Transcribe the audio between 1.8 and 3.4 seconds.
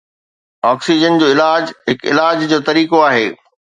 هڪ علاج جو طريقو آهي